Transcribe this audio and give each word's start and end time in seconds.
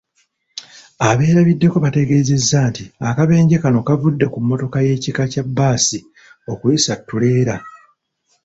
Abeerabiddeko 1.09 1.77
bategeezezza 1.85 2.59
nti 2.69 2.83
akabenje 3.09 3.55
kano 3.63 3.79
kavudde 3.87 4.25
ku 4.33 4.37
mmotoka 4.43 4.77
y'ekika 4.85 5.23
kya 5.31 5.43
bbaasi 5.47 5.99
okuyisa 6.51 6.91
ttuleera. 6.99 7.55